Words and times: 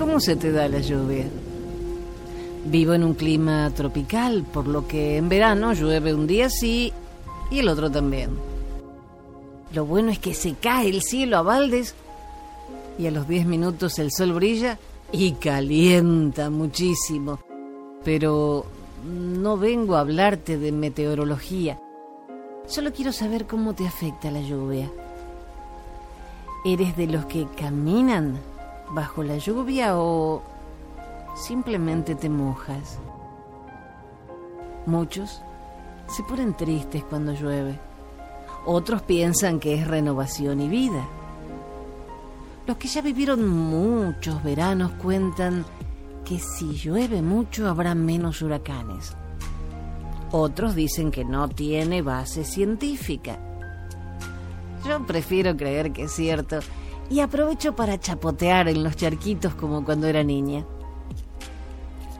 ¿Cómo 0.00 0.18
se 0.18 0.34
te 0.34 0.50
da 0.50 0.66
la 0.66 0.78
lluvia? 0.78 1.26
Vivo 2.64 2.94
en 2.94 3.04
un 3.04 3.12
clima 3.12 3.70
tropical, 3.76 4.44
por 4.50 4.66
lo 4.66 4.88
que 4.88 5.18
en 5.18 5.28
verano 5.28 5.74
llueve 5.74 6.14
un 6.14 6.26
día 6.26 6.48
sí 6.48 6.90
y 7.50 7.58
el 7.58 7.68
otro 7.68 7.90
también. 7.90 8.30
Lo 9.74 9.84
bueno 9.84 10.10
es 10.10 10.18
que 10.18 10.32
se 10.32 10.54
cae 10.54 10.88
el 10.88 11.02
cielo 11.02 11.36
a 11.36 11.42
baldes 11.42 11.94
y 12.98 13.08
a 13.08 13.10
los 13.10 13.28
10 13.28 13.44
minutos 13.44 13.98
el 13.98 14.10
sol 14.10 14.32
brilla 14.32 14.78
y 15.12 15.32
calienta 15.32 16.48
muchísimo. 16.48 17.38
Pero 18.02 18.64
no 19.04 19.58
vengo 19.58 19.96
a 19.96 20.00
hablarte 20.00 20.56
de 20.56 20.72
meteorología. 20.72 21.78
Solo 22.66 22.94
quiero 22.94 23.12
saber 23.12 23.46
cómo 23.46 23.74
te 23.74 23.86
afecta 23.86 24.30
la 24.30 24.40
lluvia. 24.40 24.90
¿Eres 26.64 26.96
de 26.96 27.06
los 27.06 27.26
que 27.26 27.46
caminan 27.54 28.38
bajo 28.92 29.22
la 29.22 29.38
lluvia 29.38 29.96
o 29.96 30.42
simplemente 31.34 32.14
te 32.14 32.28
mojas? 32.28 32.98
Muchos 34.86 35.42
se 36.08 36.22
ponen 36.24 36.54
tristes 36.54 37.04
cuando 37.04 37.32
llueve. 37.32 37.78
Otros 38.66 39.02
piensan 39.02 39.60
que 39.60 39.74
es 39.74 39.86
renovación 39.86 40.60
y 40.60 40.68
vida. 40.68 41.06
Los 42.66 42.76
que 42.76 42.88
ya 42.88 43.00
vivieron 43.00 43.48
muchos 43.48 44.42
veranos 44.42 44.92
cuentan 44.92 45.64
que 46.24 46.38
si 46.38 46.74
llueve 46.74 47.22
mucho 47.22 47.68
habrá 47.68 47.94
menos 47.94 48.42
huracanes. 48.42 49.16
Otros 50.32 50.74
dicen 50.74 51.10
que 51.10 51.24
no 51.24 51.48
tiene 51.48 52.02
base 52.02 52.44
científica. 52.44 53.38
Yo 54.86 55.04
prefiero 55.04 55.56
creer 55.56 55.92
que 55.92 56.04
es 56.04 56.12
cierto 56.12 56.60
y 57.10 57.18
aprovecho 57.20 57.74
para 57.74 57.98
chapotear 57.98 58.68
en 58.68 58.84
los 58.84 58.96
charquitos 58.96 59.54
como 59.54 59.84
cuando 59.84 60.06
era 60.06 60.22
niña. 60.22 60.64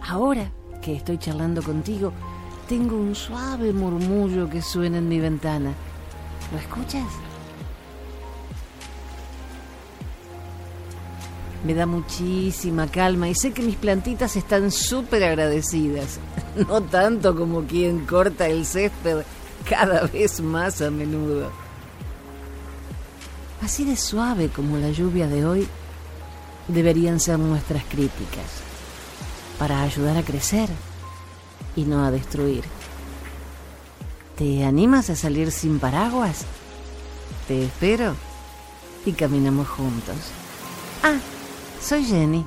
Ahora 0.07 0.51
que 0.83 0.97
estoy 0.97 1.17
charlando 1.17 1.63
contigo, 1.63 2.13
tengo 2.69 2.97
un 2.97 3.15
suave 3.15 3.73
murmullo 3.73 4.51
que 4.51 4.61
suena 4.61 4.99
en 4.99 5.09
mi 5.09 5.21
ventana. 5.21 5.73
¿Lo 6.53 6.59
escuchas? 6.59 7.07
Me 11.65 11.75
da 11.75 11.87
muchísima 11.87 12.89
calma 12.89 13.29
y 13.29 13.35
sé 13.35 13.53
que 13.53 13.63
mis 13.63 13.77
plantitas 13.77 14.35
están 14.37 14.71
súper 14.71 15.25
agradecidas. 15.25 16.19
No 16.69 16.83
tanto 16.83 17.37
como 17.37 17.63
quien 17.63 18.07
corta 18.07 18.49
el 18.49 18.67
césped 18.67 19.19
cada 19.69 20.07
vez 20.09 20.41
más 20.41 20.83
a 20.83 20.91
menudo. 20.91 21.53
Así 23.63 23.85
de 23.85 23.97
suave 23.97 24.49
como 24.49 24.79
la 24.79 24.91
lluvia 24.91 25.29
de 25.29 25.45
hoy, 25.45 25.69
deberían 26.69 27.21
ser 27.21 27.39
nuestras 27.39 27.85
críticas, 27.85 28.47
para 29.59 29.83
ayudar 29.83 30.17
a 30.17 30.23
crecer 30.23 30.69
y 31.77 31.85
no 31.85 32.05
a 32.05 32.11
destruir. 32.11 32.65
¿Te 34.37 34.65
animas 34.65 35.11
a 35.11 35.17
salir 35.17 35.53
sin 35.53 35.79
paraguas? 35.79 36.47
Te 37.47 37.65
espero 37.65 38.15
y 39.05 39.13
caminamos 39.13 39.69
juntos. 39.69 40.17
Ah, 41.03 41.19
soy 41.83 42.05
Jenny. 42.05 42.45